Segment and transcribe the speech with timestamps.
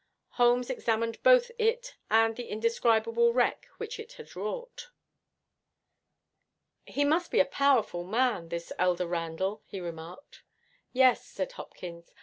[0.29, 4.87] Holmes examined both it and the indescribable wreck which it had wrought.
[6.87, 10.41] 'He must be a powerful man, this elder Randall,' he remarked.
[10.91, 12.15] 'Yes,' said Hopkins.